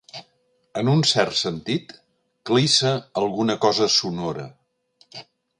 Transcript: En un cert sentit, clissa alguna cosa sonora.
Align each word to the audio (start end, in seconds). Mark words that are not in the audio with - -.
En 0.79 0.87
un 0.93 1.03
cert 1.09 1.37
sentit, 1.41 1.93
clissa 2.51 2.97
alguna 3.25 3.59
cosa 3.67 3.93
sonora. 4.01 4.49